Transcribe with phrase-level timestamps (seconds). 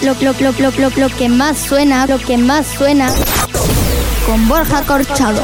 [0.00, 3.12] lo, que más suena, lo que más suena
[4.26, 5.42] con Borja Corchado.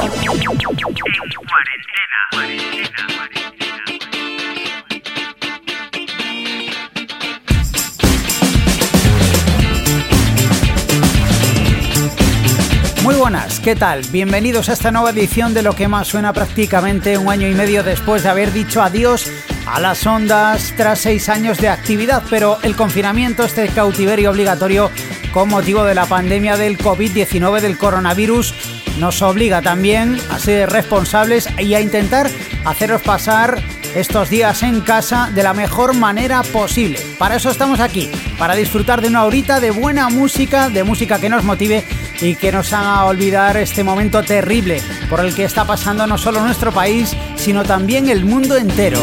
[13.03, 14.01] Muy buenas, ¿qué tal?
[14.11, 17.83] Bienvenidos a esta nueva edición de lo que más suena prácticamente un año y medio
[17.83, 19.31] después de haber dicho adiós
[19.73, 24.91] a las ondas tras seis años de actividad, pero el confinamiento, este cautiverio obligatorio
[25.33, 28.55] con motivo de la pandemia del COVID-19 del coronavirus,
[28.99, 32.31] nos obliga también a ser responsables y a intentar
[32.65, 33.63] haceros pasar
[33.95, 36.99] estos días en casa de la mejor manera posible.
[37.19, 41.29] Para eso estamos aquí, para disfrutar de una horita de buena música, de música que
[41.29, 41.85] nos motive
[42.21, 46.41] y que nos haga olvidar este momento terrible por el que está pasando no solo
[46.41, 49.01] nuestro país, sino también el mundo entero.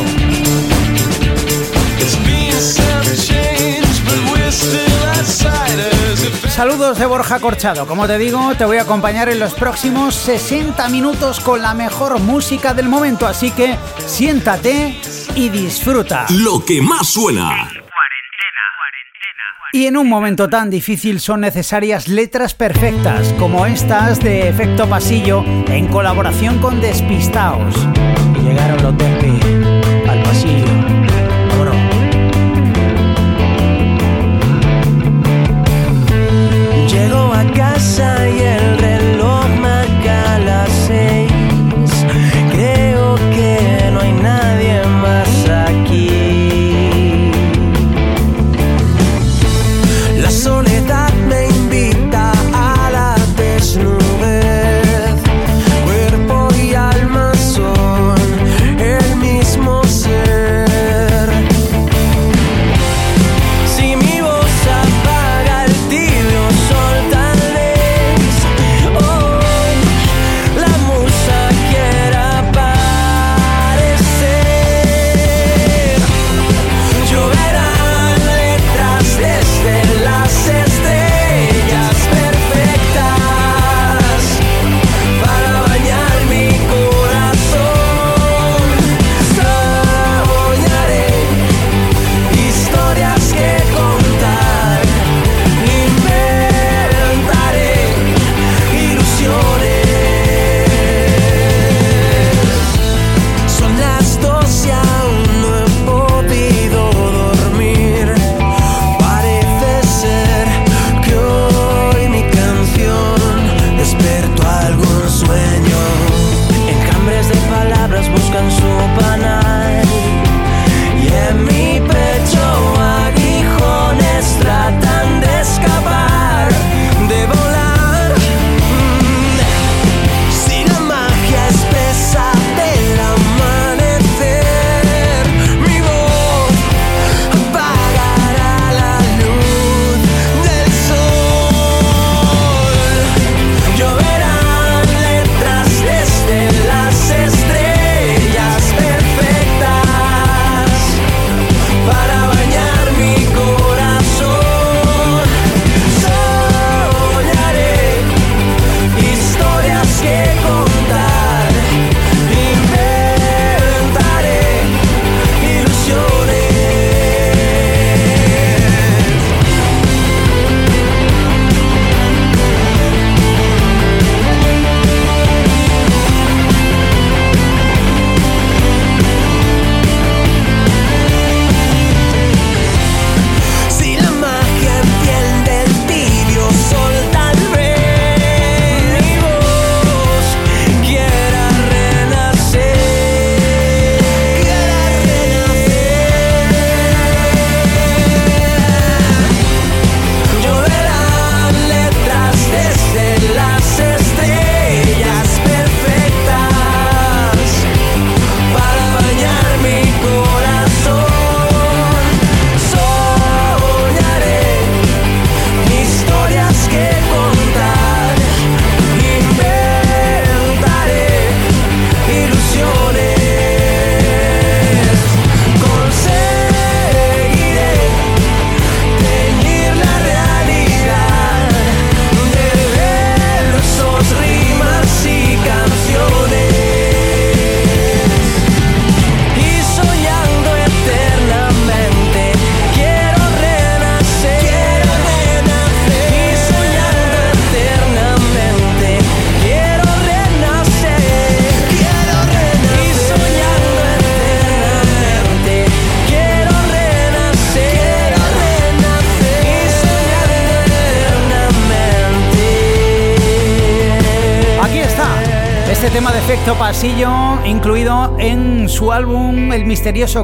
[6.49, 7.86] Saludos de Borja Corchado.
[7.86, 12.20] Como te digo, te voy a acompañar en los próximos 60 minutos con la mejor
[12.20, 15.00] música del momento, así que siéntate
[15.36, 16.25] y disfruta.
[16.30, 17.70] Lo que más suena.
[19.73, 25.44] Y en un momento tan difícil son necesarias letras perfectas, como estas de Efecto Pasillo
[25.67, 27.75] en colaboración con Despistaos.
[28.42, 29.64] Llegaron los Tempi
[37.56, 38.75] casa y el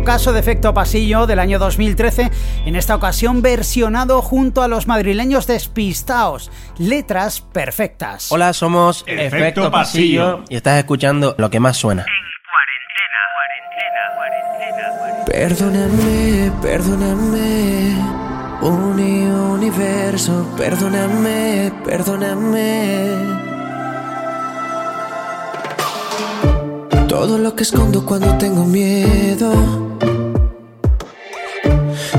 [0.04, 2.32] caso de Efecto Pasillo del año 2013,
[2.66, 6.52] en esta ocasión versionado junto a los madrileños despistaos.
[6.78, 8.32] Letras perfectas.
[8.32, 12.06] Hola, somos Efecto, Pasillo, y estás escuchando lo que más suena.
[15.26, 17.96] Perdóname, perdóname,
[18.62, 23.41] uni universo, perdóname, perdóname.
[27.12, 29.52] Todo lo que escondo cuando tengo miedo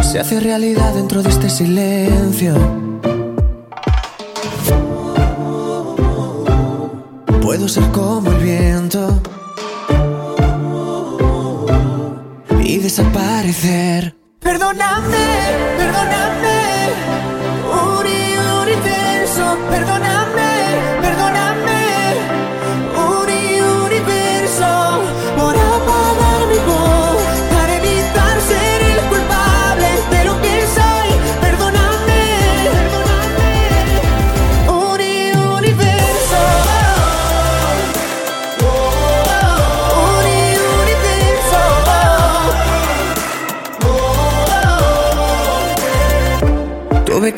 [0.02, 2.52] se hace realidad dentro de este silencio.
[7.40, 9.22] Puedo ser como el viento
[12.60, 14.14] y desaparecer.
[14.40, 15.26] Perdóname,
[15.78, 16.90] perdóname,
[17.96, 20.21] uni universo, perdóname.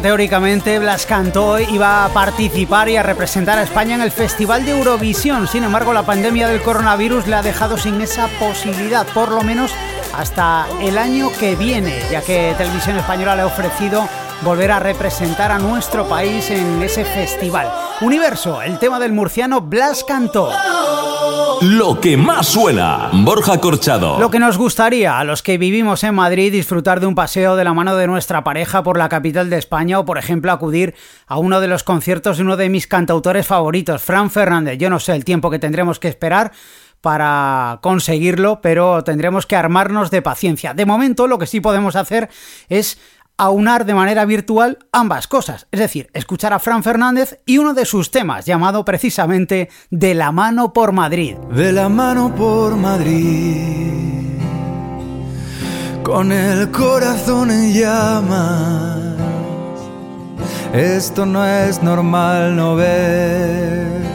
[0.00, 4.72] Teóricamente, Blas Cantó iba a participar y a representar a España en el Festival de
[4.72, 5.48] Eurovisión.
[5.48, 9.72] Sin embargo, la pandemia del coronavirus le ha dejado sin esa posibilidad, por lo menos
[10.16, 14.08] hasta el año que viene, ya que Televisión Española le ha ofrecido
[14.42, 17.72] volver a representar a nuestro país en ese festival.
[18.00, 20.50] Universo, el tema del murciano Blas Cantó.
[21.62, 24.18] Lo que más suena, Borja Corchado.
[24.18, 27.64] Lo que nos gustaría a los que vivimos en Madrid disfrutar de un paseo de
[27.64, 30.94] la mano de nuestra pareja por la capital de España o por ejemplo acudir
[31.26, 34.78] a uno de los conciertos de uno de mis cantautores favoritos, Fran Fernández.
[34.78, 36.52] Yo no sé el tiempo que tendremos que esperar
[37.00, 40.74] para conseguirlo, pero tendremos que armarnos de paciencia.
[40.74, 42.28] De momento lo que sí podemos hacer
[42.68, 42.98] es
[43.38, 47.84] aunar de manera virtual ambas cosas, es decir, escuchar a Fran Fernández y uno de
[47.84, 51.36] sus temas llamado precisamente De la mano por Madrid.
[51.52, 54.40] De la mano por Madrid,
[56.02, 59.16] con el corazón en llamas,
[60.72, 64.06] esto no es normal, no ves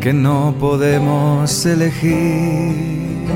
[0.00, 3.28] que no podemos elegir.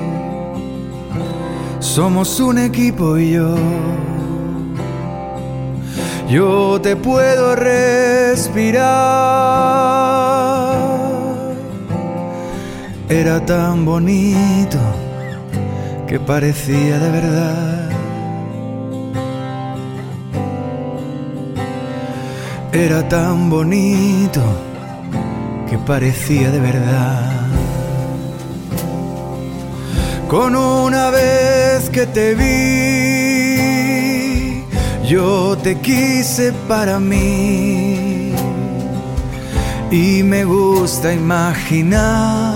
[1.81, 3.57] Somos un equipo y yo
[6.29, 8.83] yo te puedo respirar.
[13.09, 14.79] Era tan bonito
[16.07, 17.91] que parecía de verdad.
[22.73, 24.41] Era tan bonito
[25.69, 27.47] que parecía de verdad.
[30.29, 33.22] Con una vez que te vi
[35.05, 38.33] yo te quise para mí
[39.91, 42.55] y me gusta imaginar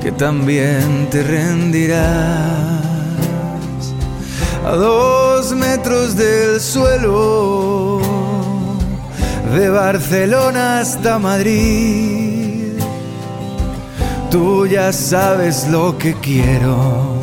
[0.00, 2.88] que también te rendirás
[4.64, 8.00] a dos metros del suelo.
[9.54, 12.74] de Barcelona hasta Madrid.
[14.30, 17.17] Tú ya sabes lo que quiero,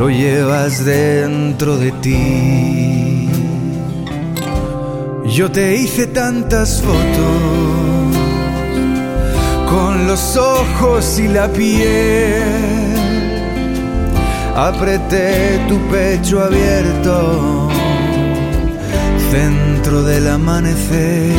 [0.00, 3.28] lo llevas dentro de ti.
[5.26, 8.16] Yo te hice tantas fotos
[9.68, 12.94] con los ojos y la piel.
[14.56, 17.68] Apreté tu pecho abierto
[19.30, 21.30] centro del amanecer.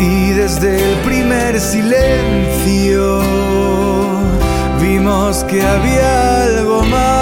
[0.00, 3.22] Y desde el primer silencio
[5.48, 7.20] que había algo más.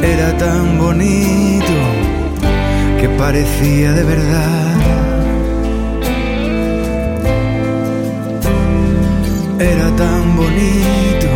[0.00, 1.72] Era tan bonito
[3.00, 4.76] que parecía de verdad.
[9.58, 11.28] Era tan bonito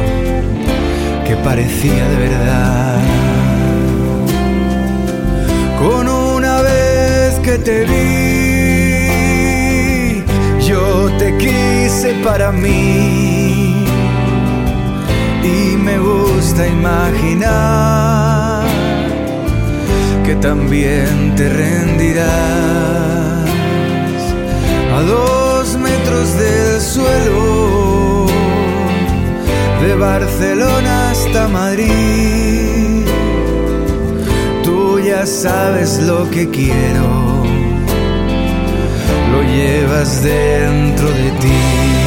[1.26, 3.00] que parecía de verdad.
[5.80, 8.23] Con una vez que te vi,
[11.18, 13.84] te quise para mí.
[15.42, 18.64] Y me gusta imaginar
[20.24, 22.24] que también te rendirás
[24.96, 28.26] a dos metros del suelo
[29.82, 33.04] de Barcelona hasta Madrid.
[34.62, 37.23] Tú ya sabes lo que quiero,
[39.34, 42.03] lo llevas dentro de ti.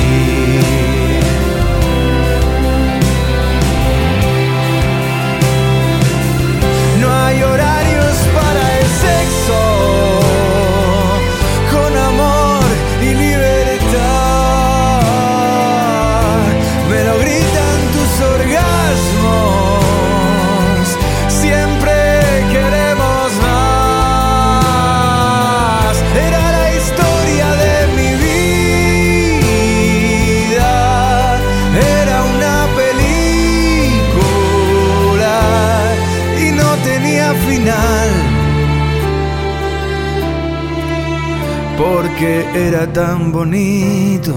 [42.20, 44.34] Porque era tan bonito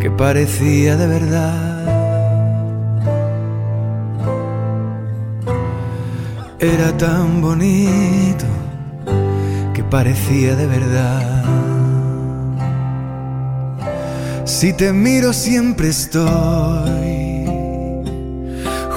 [0.00, 1.84] que parecía de verdad.
[6.60, 8.44] Era tan bonito
[9.74, 11.44] que parecía de verdad.
[14.44, 17.44] Si te miro siempre estoy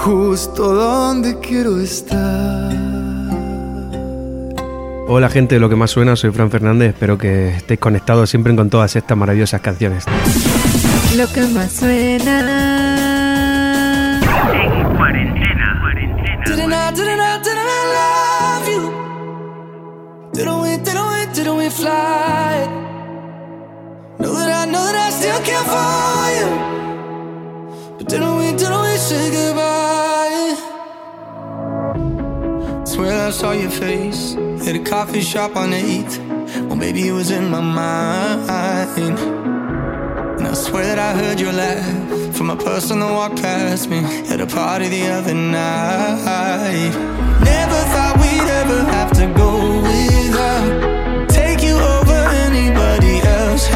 [0.04, 2.95] justo donde quiero estar.
[5.08, 8.56] Hola gente de lo que más suena, soy Fran Fernández, espero que estéis conectados siempre
[8.56, 10.04] con todas estas maravillosas canciones.
[11.16, 12.42] Lo que más suena.
[16.46, 18.92] Didn't I, didn't I, didn't I love you?
[20.34, 22.68] Didn't we, didn't we, didn't we fly?
[24.20, 26.48] Know that I, know that I still care for you.
[27.98, 29.95] But didn't we, didn't we say goodbye?
[32.96, 34.36] Swear I saw your face
[34.66, 36.18] at a coffee shop on 8th.
[36.68, 39.20] Well, maybe it was in my mind.
[40.40, 44.00] And I swear that I heard your laugh from a person that walked past me
[44.32, 46.94] at a party the other night.
[47.44, 51.28] Never thought we'd ever have to go without.
[51.30, 52.14] Take you over
[52.48, 53.68] anybody else,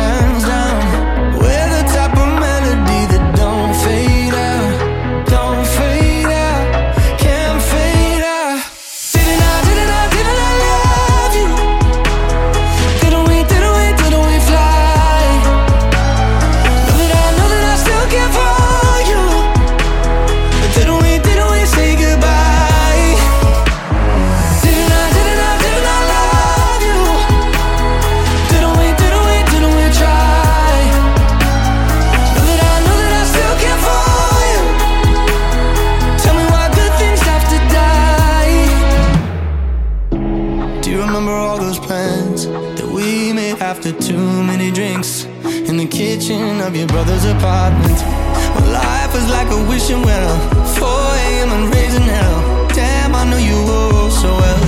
[49.43, 50.35] like a wishing well,
[50.75, 51.49] 4 a.m.
[51.55, 52.67] and raising hell.
[52.75, 54.63] Damn, I know you all so well.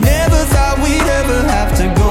[0.00, 2.01] Never thought we'd ever have to go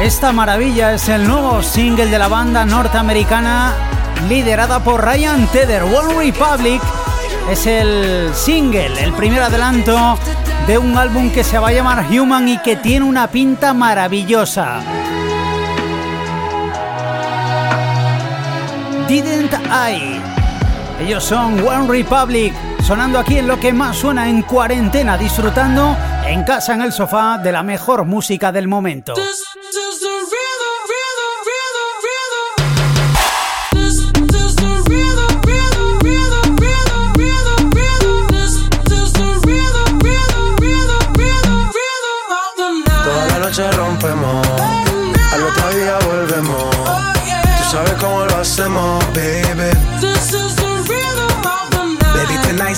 [0.00, 3.74] Esta maravilla es el nuevo single de la banda norteamericana
[4.28, 5.82] liderada por Ryan Tedder.
[5.82, 6.80] One Republic
[7.50, 10.16] es el single, el primer adelanto
[10.68, 14.80] de un álbum que se va a llamar Human y que tiene una pinta maravillosa.
[19.08, 20.35] Didn't I?
[21.06, 25.96] Ellos son One Republic, sonando aquí en lo que más suena en cuarentena, disfrutando
[26.26, 29.14] en casa en el sofá de la mejor música del momento.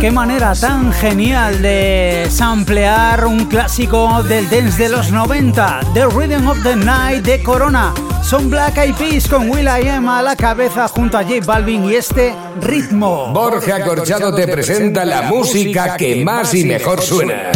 [0.00, 6.46] Qué manera tan genial de samplear un clásico del dance de los 90, The Rhythm
[6.46, 7.92] of the Night de Corona.
[8.22, 11.84] Son Black Eyed Peas con Will I Am a la cabeza junto a J Balvin
[11.84, 13.30] y este ritmo.
[13.34, 17.52] Borja Corchado te presenta la música que más y mejor suena.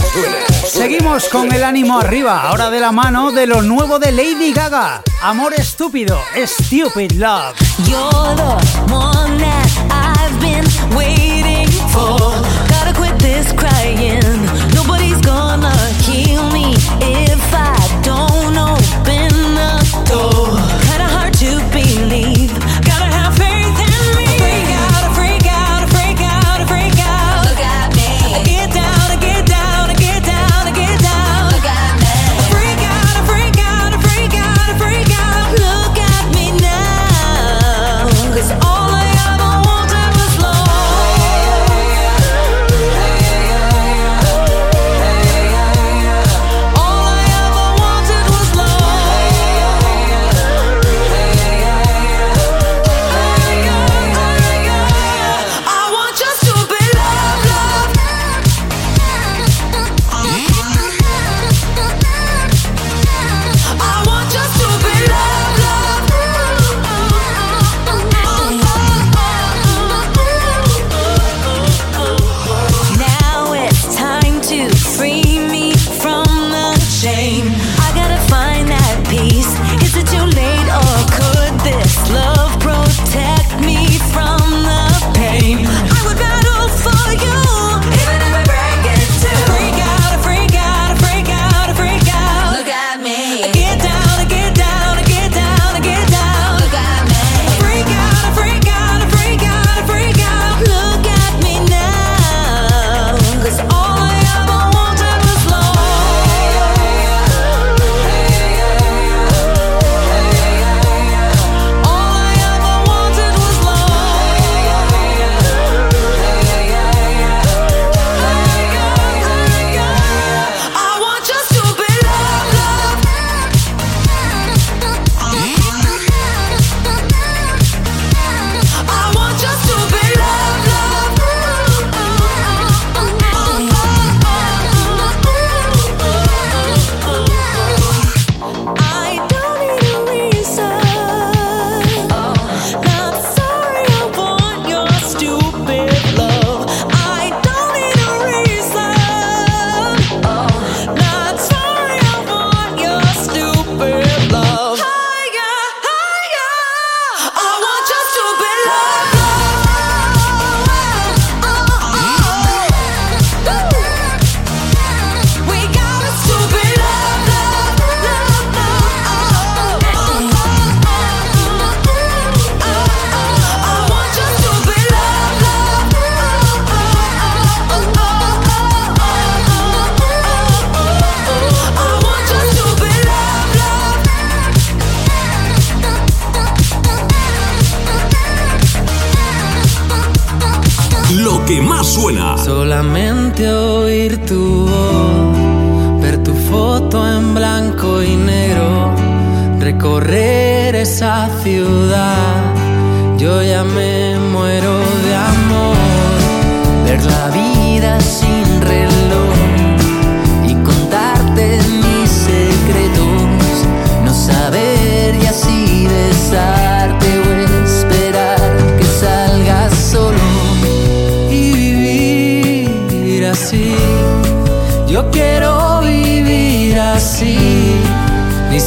[0.67, 5.03] Seguimos con el ánimo arriba, ahora de la mano de lo nuevo de Lady Gaga.
[5.23, 7.55] Amor estúpido, Stupid Love.
[7.87, 11.24] You're the one that I've been waiting
[11.95, 12.44] for.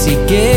[0.07, 0.56] Ni siquiera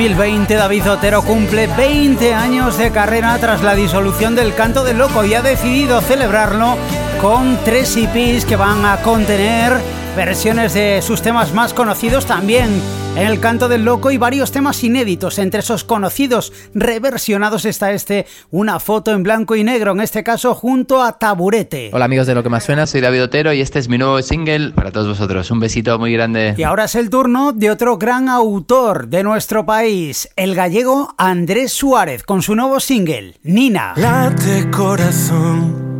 [0.00, 5.26] 2020 David Otero cumple 20 años de carrera tras la disolución del Canto del Loco
[5.26, 6.78] y ha decidido celebrarlo
[7.20, 9.74] con tres EPs que van a contener
[10.16, 12.80] versiones de sus temas más conocidos también
[13.16, 15.38] el Canto del Loco y varios temas inéditos.
[15.38, 20.54] Entre esos conocidos reversionados está este, una foto en blanco y negro, en este caso
[20.54, 21.90] junto a Taburete.
[21.92, 24.20] Hola amigos de Lo que más suena, soy David Otero y este es mi nuevo
[24.22, 25.50] single para todos vosotros.
[25.50, 26.54] Un besito muy grande.
[26.56, 31.72] Y ahora es el turno de otro gran autor de nuestro país, el gallego Andrés
[31.72, 33.94] Suárez, con su nuevo single, Nina.
[33.96, 35.90] Late corazón.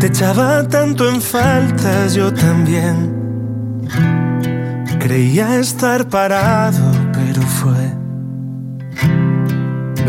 [0.00, 3.18] Te echaba tanto en faltas, yo también.
[5.00, 7.98] Creía estar parado, pero fue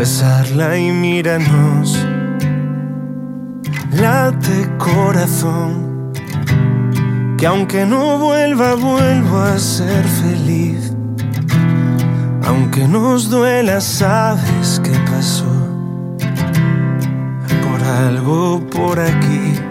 [0.00, 2.06] besarla y míranos.
[3.92, 6.12] Late corazón.
[7.36, 10.94] Que aunque no vuelva, vuelvo a ser feliz.
[12.46, 15.52] Aunque nos duela, sabes qué pasó.
[17.62, 19.69] Por algo por aquí.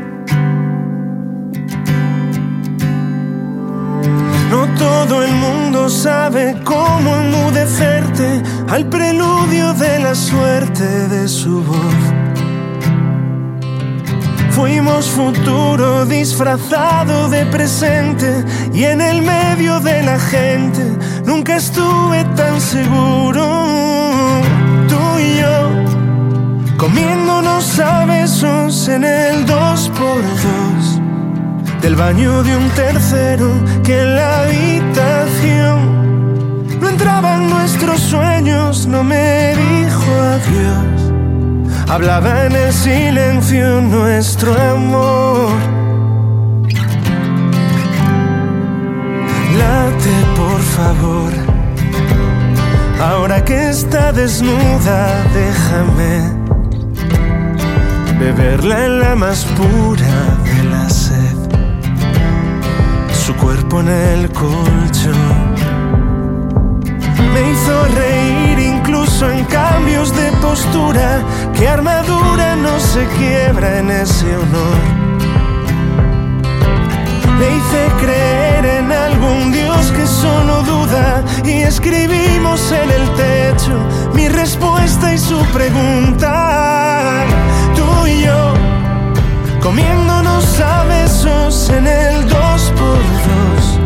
[4.79, 11.99] Todo el mundo sabe cómo enmudecerte al preludio de la suerte de su voz.
[14.51, 20.83] Fuimos futuro disfrazado de presente y en el medio de la gente
[21.25, 23.43] nunca estuve tan seguro.
[24.87, 30.98] Tú y yo comiéndonos a besos en el dos por dos
[31.81, 33.51] del baño de un tercero
[33.83, 35.79] que en la habitación
[36.79, 41.13] no entraban nuestros sueños, no me dijo adiós.
[41.89, 45.51] hablaba en el silencio nuestro amor.
[49.57, 51.31] Late, por favor.
[53.01, 56.39] Ahora que está desnuda, déjame
[58.19, 60.38] beberla en la más pura.
[63.29, 65.53] Su cuerpo en el colchón
[67.31, 71.21] me hizo reír incluso en cambios de postura.
[71.53, 74.79] Que armadura no se quiebra en ese honor.
[77.39, 83.77] Le hice creer en algún Dios que solo duda y escribimos en el techo
[84.15, 87.25] mi respuesta y su pregunta.
[87.75, 88.48] Tú y yo
[89.61, 93.79] comiéndonos a besos en el dos por dos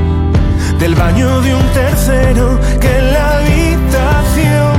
[0.80, 4.74] del baño de un tercero que en la habitación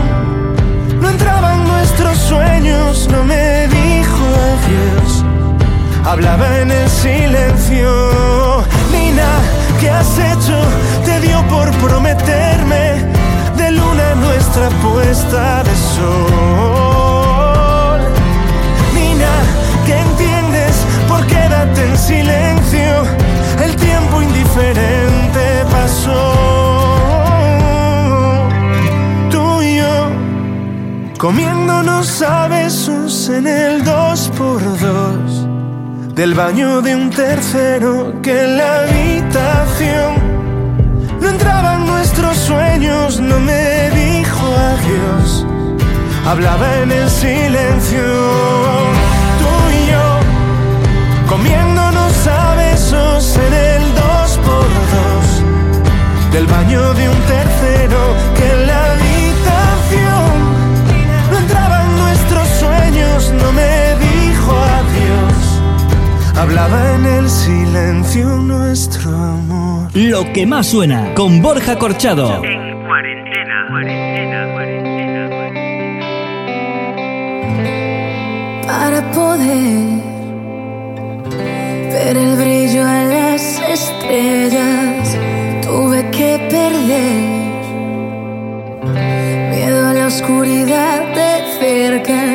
[1.00, 5.24] no entraban nuestros sueños, no me dijo adiós,
[6.04, 8.64] hablaba en el silencio.
[8.92, 9.30] Nina,
[9.80, 10.58] ¿qué has hecho?
[11.04, 13.04] Te dio por prometerme
[13.56, 16.33] de luna nuestra puesta de sol.
[31.24, 35.48] Comiéndonos a besos en el dos por dos.
[36.14, 40.12] Del baño de un tercero que en la habitación.
[41.22, 45.46] No entraban nuestros sueños, no me dijo adiós,
[46.26, 48.04] hablaba en el silencio.
[49.40, 50.06] Tú y yo
[51.26, 55.26] comiéndonos a besos en el dos por dos.
[56.34, 58.33] Del baño de un tercero
[66.44, 69.90] hablaba en el silencio nuestro amor.
[69.94, 72.42] Lo que más suena con Borja Corchado.
[78.66, 80.02] para poder
[81.92, 83.42] ver el brillo en las
[83.76, 85.16] estrellas.
[85.62, 87.44] Tuve que perder
[89.50, 92.33] miedo a la oscuridad de cerca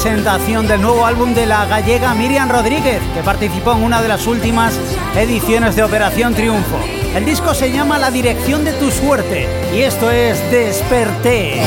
[0.00, 4.28] presentación del nuevo álbum de la gallega Miriam Rodríguez, que participó en una de las
[4.28, 4.78] últimas
[5.16, 6.78] ediciones de Operación Triunfo.
[7.16, 11.60] El disco se llama La dirección de tu suerte y esto es Desperté.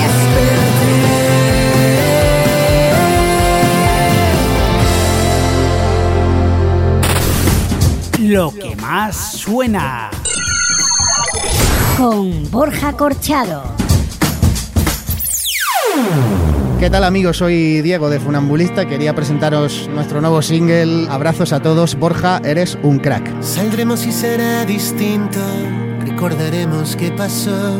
[8.17, 10.09] Lo que más suena.
[11.97, 13.70] Con Borja Corchado.
[16.81, 17.37] ¿Qué tal amigos?
[17.37, 18.87] Soy Diego de Funambulista.
[18.87, 21.05] Quería presentaros nuestro nuevo single.
[21.11, 21.93] Abrazos a todos.
[21.93, 23.39] Borja, eres un crack.
[23.43, 25.39] Saldremos y será distinto.
[25.99, 27.77] Recordaremos qué pasó.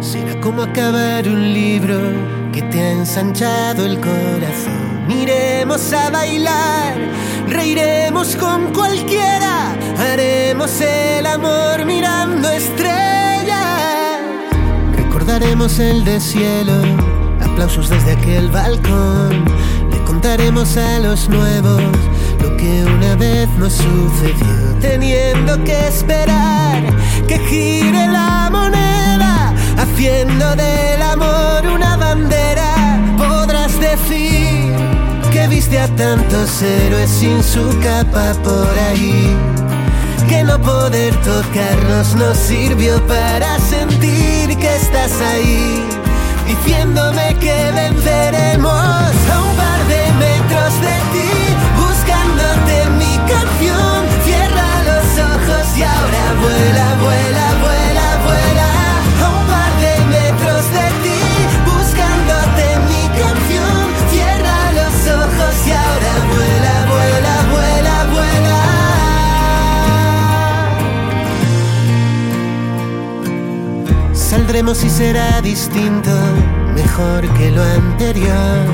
[0.00, 2.00] Será como acabar un libro
[2.50, 5.10] que te ha ensanchado el corazón.
[5.10, 6.96] Iremos a bailar,
[7.46, 9.76] reiremos con cualquiera.
[9.98, 14.20] Haremos el amor mirando estrellas.
[14.96, 17.09] Recordaremos el de cielo
[17.60, 19.44] aplausos desde aquel balcón.
[19.90, 21.82] Le contaremos a los nuevos
[22.40, 24.78] lo que una vez nos sucedió.
[24.80, 26.82] Teniendo que esperar
[27.28, 32.98] que gire la moneda, haciendo del amor una bandera.
[33.18, 34.72] Podrás decir
[35.30, 39.36] que viste a tantos héroes sin su capa por ahí.
[40.30, 45.99] Que no poder tocarnos nos sirvió para sentir que estás ahí
[46.50, 51.30] diciéndome que venceremos a un par de metros de ti,
[51.76, 53.98] buscándote mi canción.
[54.24, 57.49] Cierra los ojos y ahora vuela, vuela,
[74.50, 76.10] Saldremos y será distinto
[76.74, 78.66] mejor que lo anterior.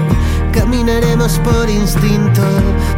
[0.51, 2.41] Caminaremos por instinto,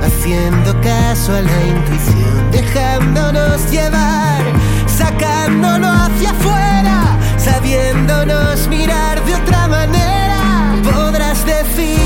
[0.00, 4.44] haciendo caso a la intuición, dejándonos llevar,
[4.86, 10.76] sacándolo hacia afuera, sabiéndonos mirar de otra manera.
[10.84, 11.98] Podrás decir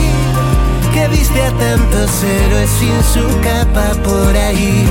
[0.94, 4.88] que viste a tantos héroes sin su capa por ahí.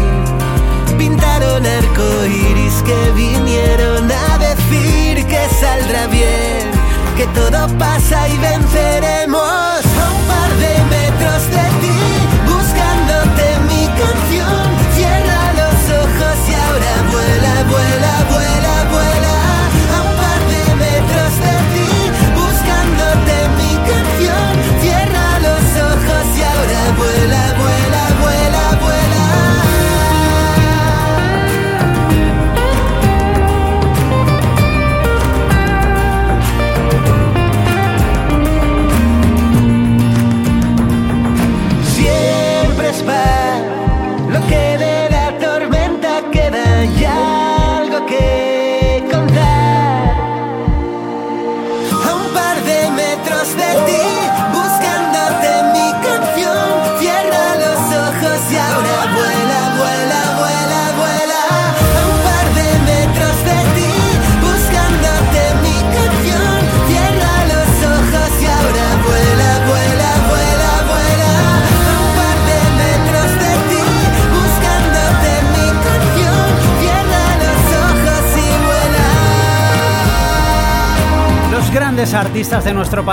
[0.96, 6.72] Pintaron arcoiris que vinieron a decir que saldrá bien
[7.18, 12.00] que todo pasa y venceremos a un par de metros de ti,
[12.46, 14.64] buscándote mi canción.
[14.96, 18.31] Cierra los ojos y ahora vuela, vuela, vuela.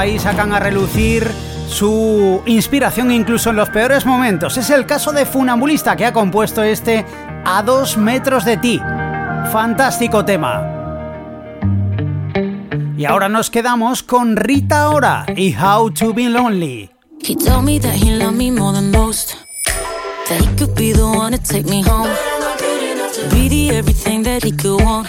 [0.09, 1.31] País sacan a relucir
[1.69, 4.57] su inspiración incluso en los peores momentos.
[4.57, 7.05] Es el caso de Funambulista que ha compuesto este
[7.45, 8.81] A dos metros de ti.
[9.53, 10.63] Fantástico tema.
[12.97, 16.91] Y ahora nos quedamos con Rita Ora y How to Be Lonely.
[17.21, 19.35] He told me that he loved me more than most.
[20.31, 22.09] That he could be the one to take me home.
[23.31, 25.09] Be the everything that he could want.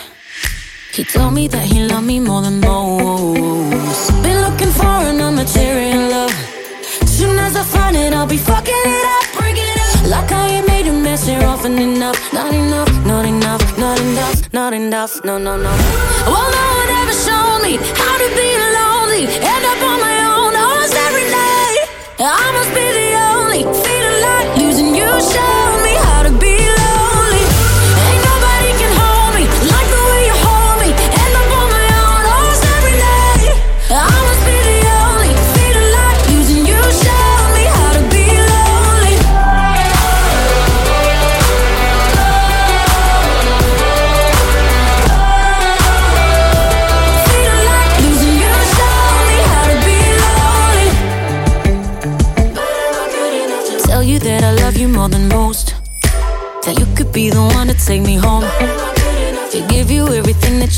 [0.94, 3.79] He told me that he loved me more than most.
[4.50, 6.34] Looking for an immaterial love.
[7.06, 9.26] Soon as I find it, I'll be fucking it up.
[9.38, 10.10] Break it up.
[10.10, 12.18] Like I ain't made a mess here often enough.
[12.34, 15.24] Not enough, not enough, not enough, not enough.
[15.24, 15.72] No, no, no.
[16.32, 19.24] Well, no one ever showed me how to be lonely.
[19.54, 21.82] End up on my own oh, almost every night.
[22.18, 22.99] I must be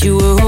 [0.04, 0.41] you were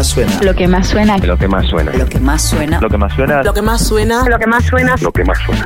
[0.00, 1.18] Lo que más suena.
[1.18, 1.92] Lo que más suena.
[1.92, 2.80] Lo que más suena.
[2.80, 3.42] Lo que más suena.
[3.42, 4.24] Lo que más suena.
[4.24, 4.96] Lo que más suena.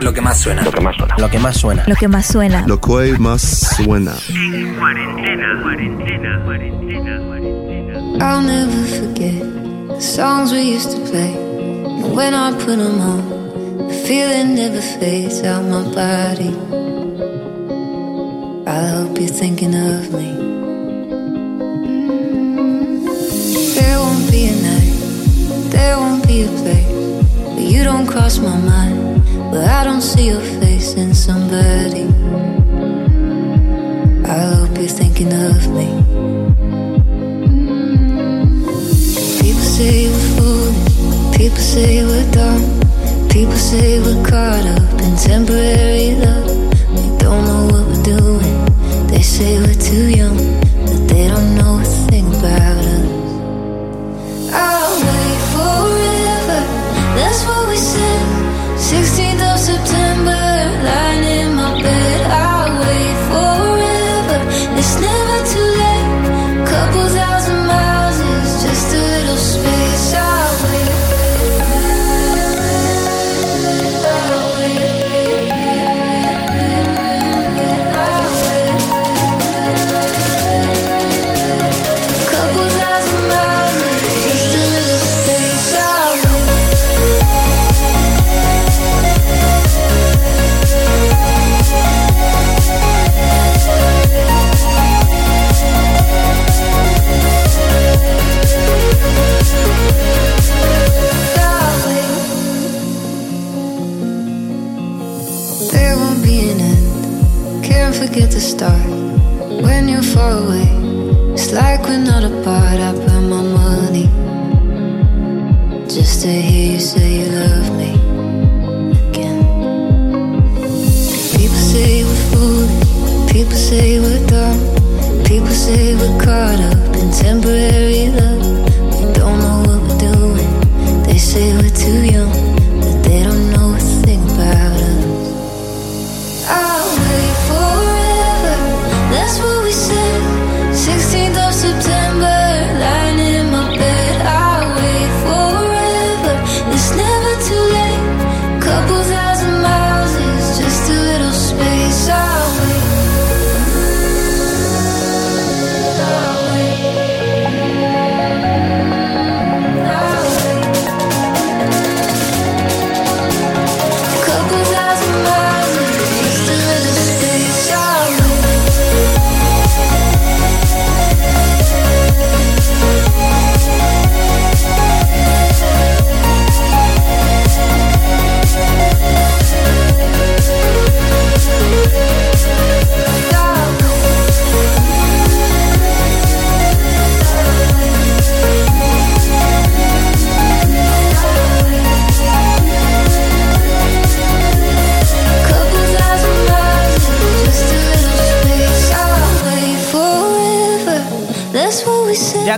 [0.00, 0.62] Lo que más suena.
[0.66, 1.84] Lo que más suena.
[1.86, 2.64] Lo que más suena.
[2.66, 4.16] Lo que más suena.
[8.20, 9.42] I'll never forget
[9.88, 11.34] the songs we used to play.
[12.14, 16.54] When I put them on, feeling never fades out my body.
[18.66, 20.33] I hope you're thinking of me.
[24.34, 26.90] be a night, there won't be a place
[27.54, 28.96] where you don't cross my mind,
[29.52, 32.06] where I don't see your face in somebody.
[34.34, 35.88] I hope you're thinking of me.
[39.42, 42.64] People say we're foolish, people say we're dumb,
[43.28, 46.48] people say we're caught up in temporary love.
[46.96, 48.56] We don't know what we're doing.
[49.12, 50.38] They say we're too young,
[50.86, 51.74] but they don't know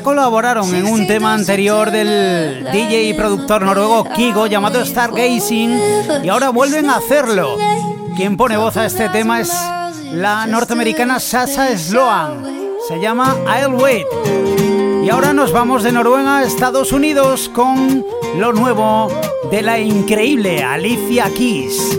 [0.03, 5.79] Colaboraron en un tema anterior del DJ y productor noruego Kigo llamado Stargazing
[6.23, 7.57] y ahora vuelven a hacerlo.
[8.17, 9.53] Quien pone voz a este tema es
[10.13, 12.45] la norteamericana Sasa Sloan.
[12.89, 14.07] Se llama I'll Wait.
[15.05, 18.05] Y ahora nos vamos de Noruega a Estados Unidos con
[18.37, 19.09] lo nuevo
[19.51, 21.99] de la increíble Alicia Keys.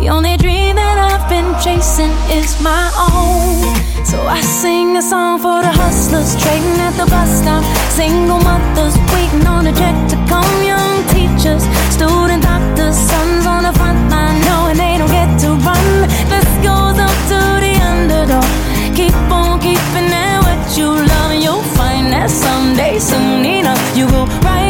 [0.00, 3.60] The only dream that I've been chasing is my own.
[4.02, 7.60] So I sing a song for the hustlers trading at the bus stop.
[7.92, 10.48] Single mothers waiting on a check to come.
[10.64, 15.86] Young teachers, student doctors, sons on the front line knowing they don't get to run.
[16.32, 18.48] This goes up to the underdog.
[18.96, 24.06] Keep on keeping at what you love, and you'll find that someday, soon enough, you
[24.08, 24.69] will rise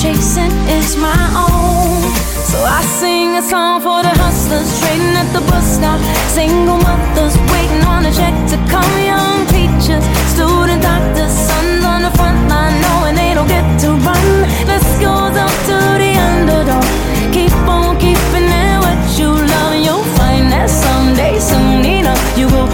[0.00, 2.00] chasing is my own.
[2.48, 6.00] So I sing a song for the hustlers trading at the bus stop.
[6.32, 8.92] Single mothers waiting on a check to come.
[9.12, 14.26] Young teachers, student doctors, sons on the front line knowing they don't get to run.
[14.64, 16.88] This goes up to the underdog.
[17.36, 22.70] Keep on keeping at what you love, you'll find that someday, soon enough, you will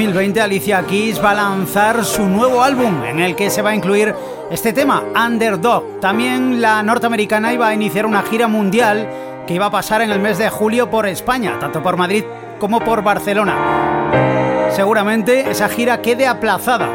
[0.00, 3.74] 2020 Alicia Keys va a lanzar su nuevo álbum en el que se va a
[3.74, 4.14] incluir
[4.50, 6.00] este tema, Underdog.
[6.00, 9.06] También la norteamericana iba a iniciar una gira mundial
[9.46, 12.24] que iba a pasar en el mes de julio por España, tanto por Madrid
[12.58, 14.70] como por Barcelona.
[14.70, 16.88] Seguramente esa gira quede aplazada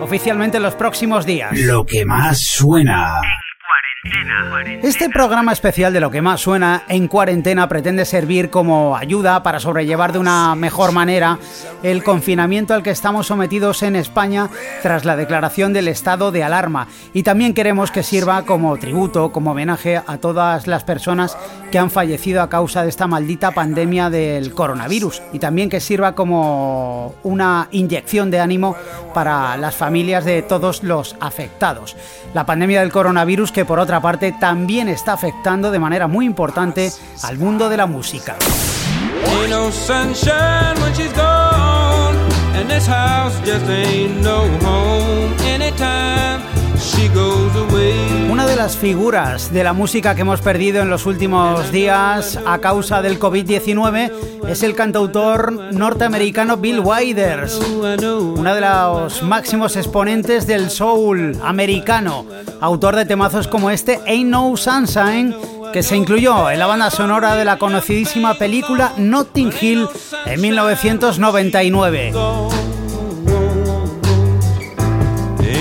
[0.00, 1.56] oficialmente en los próximos días.
[1.56, 3.20] Lo que más suena.
[4.82, 9.60] Este programa especial de lo que más suena en cuarentena pretende servir como ayuda para
[9.60, 11.38] sobrellevar de una mejor manera
[11.82, 14.50] el confinamiento al que estamos sometidos en España
[14.82, 19.52] tras la declaración del estado de alarma y también queremos que sirva como tributo, como
[19.52, 21.36] homenaje a todas las personas
[21.70, 26.14] que han fallecido a causa de esta maldita pandemia del coronavirus y también que sirva
[26.14, 28.76] como una inyección de ánimo
[29.14, 31.96] para las familias de todos los afectados.
[32.34, 36.92] La pandemia del coronavirus que por otra parte también está afectando de manera muy importante
[37.22, 38.36] al mundo de la música.
[48.30, 52.58] Una de las figuras de la música que hemos perdido en los últimos días a
[52.58, 54.12] causa del COVID-19
[54.48, 62.26] es el cantautor norteamericano Bill Withers, uno de los máximos exponentes del soul americano,
[62.60, 65.34] autor de temazos como este Ain't No Sunshine,
[65.72, 69.88] que se incluyó en la banda sonora de la conocidísima película Notting Hill
[70.26, 72.12] en 1999.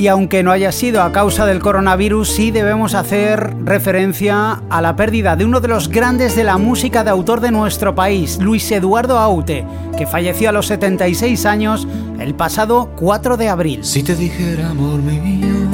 [0.00, 4.96] Y aunque no haya sido a causa del coronavirus, sí debemos hacer referencia a la
[4.96, 8.72] pérdida de uno de los grandes de la música de autor de nuestro país, Luis
[8.72, 9.66] Eduardo Aute,
[9.98, 11.86] que falleció a los 76 años
[12.18, 13.84] el pasado 4 de abril.
[13.84, 15.68] Si te dijera, amor mío,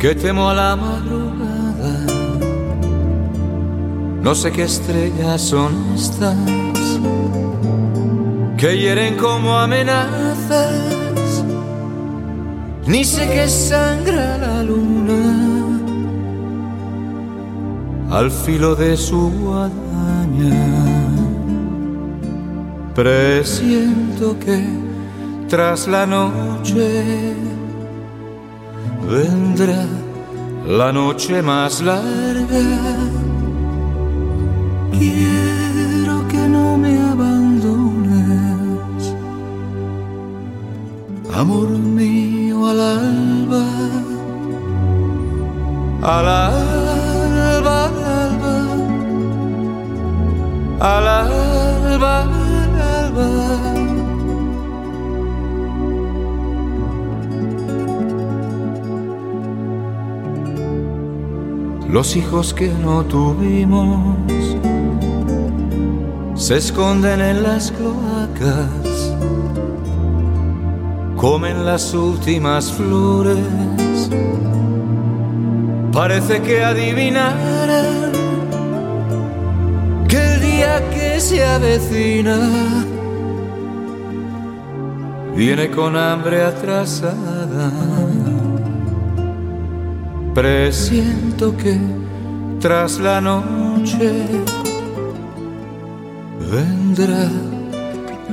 [0.00, 2.06] que temo a la madrugada,
[4.20, 6.34] no sé qué estrellas son estas
[8.56, 10.95] que hieren como amenazas,
[12.86, 15.46] ni sé qué sangra la luna
[18.10, 20.66] al filo de su guadaña.
[22.94, 24.64] Presiento que
[25.48, 27.34] tras la noche
[29.10, 29.84] vendrá
[30.66, 33.06] la noche más larga.
[41.36, 43.66] Amor mío al alba,
[46.02, 48.56] al alba, al alba,
[50.80, 53.30] al alba, al alba.
[61.90, 64.16] Los hijos que no tuvimos
[66.34, 68.95] se esconden en las cloacas,
[71.28, 73.36] comen las últimas flores.
[75.92, 78.12] Parece que adivinaran
[80.06, 82.38] que el día que se avecina
[85.34, 87.72] viene con hambre atrasada.
[90.32, 91.76] Presiento que
[92.60, 94.12] tras la noche
[96.52, 97.28] vendrá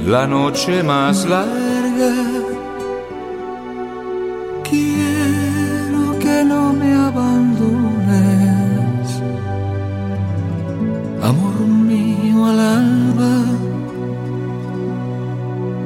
[0.06, 2.33] la noche más larga.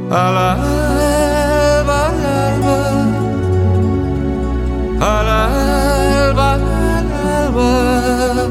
[0.10, 2.78] Al alba, al alba,
[5.01, 7.12] al alba, al
[7.45, 8.47] alba.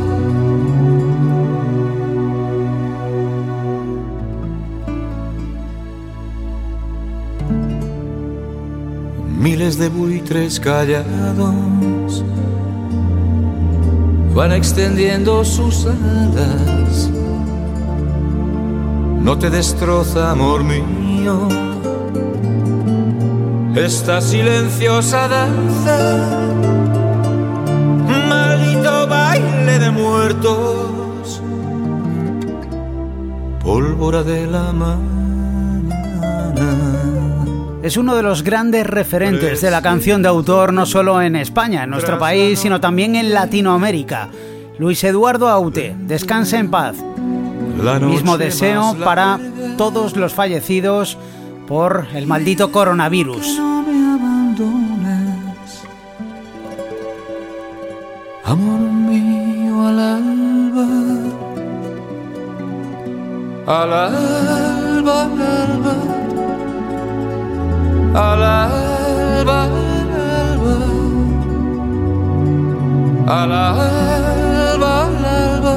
[9.38, 12.24] Miles de buitres callados
[14.34, 17.10] van extendiendo sus alas.
[19.22, 20.84] No te destroza, amor mío,
[23.74, 26.48] esta silenciosa danza.
[28.28, 31.42] Maldito baile de muertos,
[33.62, 35.06] pólvora de la mañana.
[37.82, 41.84] Es uno de los grandes referentes de la canción de autor no solo en España,
[41.84, 44.28] en nuestro país, sino también en Latinoamérica.
[44.78, 46.96] Luis Eduardo Aute, descansa en paz.
[48.00, 49.38] Mismo deseo para
[49.76, 51.18] todos los fallecidos
[51.66, 53.60] por el maldito coronavirus.
[58.54, 60.86] mío al alba,
[63.66, 65.94] al alba, al alba,
[68.14, 69.60] al alba,
[73.26, 75.76] al alba, al alba, al alba,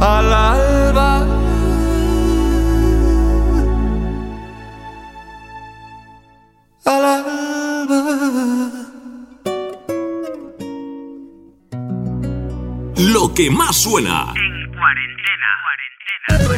[0.00, 0.65] al alba.
[13.36, 14.32] Que más suena.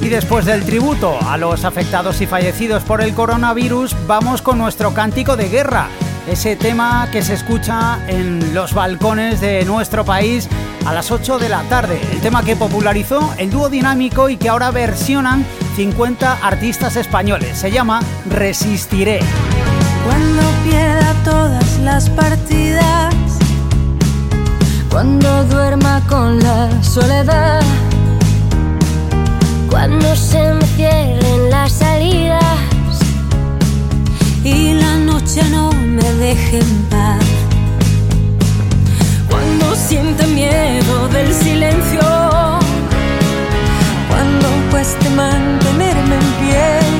[0.00, 4.94] Y después del tributo a los afectados y fallecidos por el coronavirus, vamos con nuestro
[4.94, 5.88] cántico de guerra.
[6.28, 10.48] Ese tema que se escucha en los balcones de nuestro país
[10.86, 12.00] a las 8 de la tarde.
[12.12, 17.58] El tema que popularizó el dúo dinámico y que ahora versionan 50 artistas españoles.
[17.58, 18.00] Se llama
[18.30, 19.18] Resistiré.
[20.04, 23.17] Cuando pierda todas las partidas,
[25.00, 27.60] cuando duerma con la soledad,
[29.70, 32.42] cuando se me cierren las salidas.
[34.42, 37.24] Y la noche no me deje en paz,
[39.30, 42.00] cuando siente miedo del silencio,
[44.08, 46.97] cuando cueste mantenerme en pie.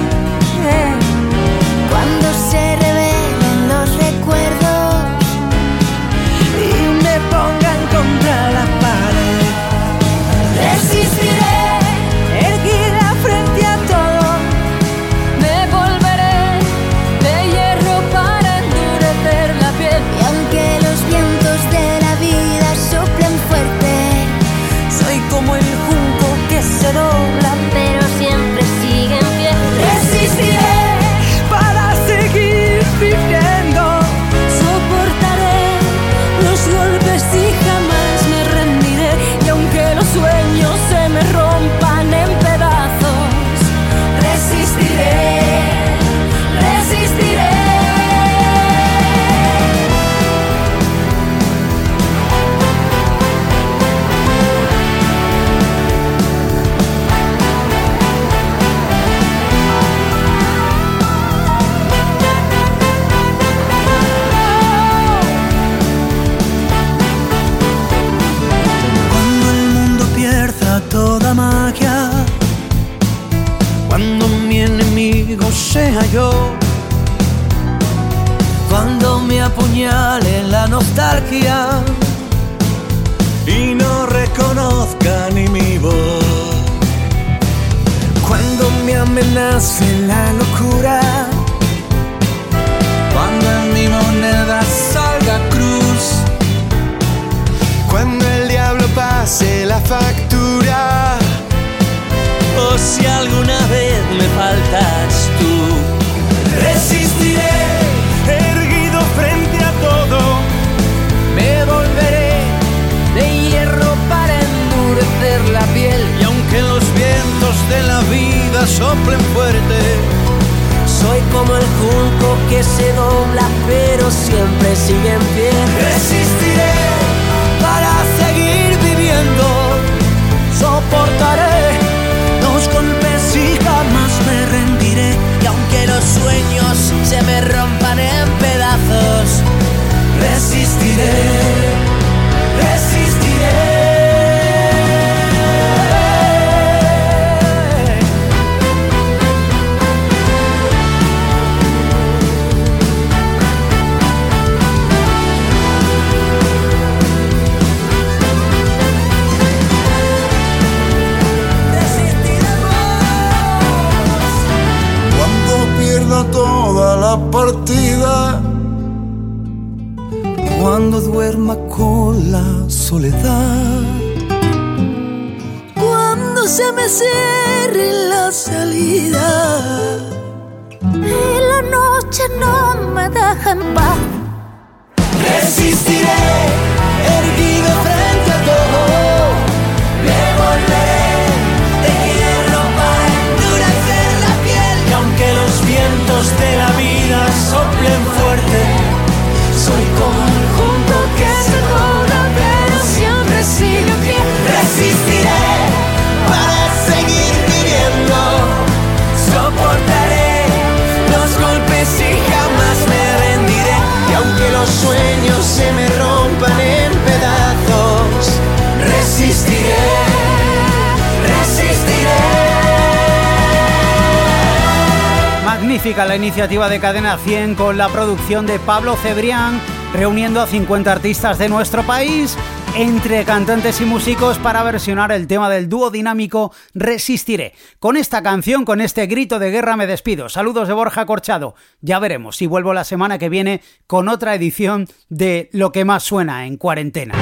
[226.04, 229.60] la iniciativa de Cadena 100 con la producción de Pablo Cebrián,
[229.92, 232.36] reuniendo a 50 artistas de nuestro país
[232.76, 237.54] entre cantantes y músicos para versionar el tema del dúo dinámico Resistiré.
[237.80, 240.28] Con esta canción, con este grito de guerra me despido.
[240.28, 241.54] Saludos de Borja Corchado.
[241.80, 246.04] Ya veremos si vuelvo la semana que viene con otra edición de Lo que más
[246.04, 247.14] suena en cuarentena.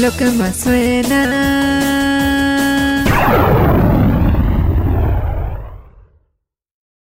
[0.00, 1.85] Lo que más suena